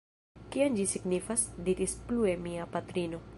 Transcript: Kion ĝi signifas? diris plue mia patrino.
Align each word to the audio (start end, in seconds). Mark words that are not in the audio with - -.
Kion 0.55 0.77
ĝi 0.79 0.85
signifas? 0.93 1.43
diris 1.69 1.95
plue 2.09 2.35
mia 2.47 2.67
patrino. 2.79 3.23